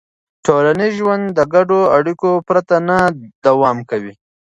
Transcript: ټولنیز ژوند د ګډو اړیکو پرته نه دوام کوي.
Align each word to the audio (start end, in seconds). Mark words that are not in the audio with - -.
ټولنیز 0.45 0.91
ژوند 0.99 1.23
د 1.37 1.39
ګډو 1.53 1.79
اړیکو 1.97 2.31
پرته 2.47 2.75
نه 2.89 2.97
دوام 3.45 3.77
کوي. 3.89 4.13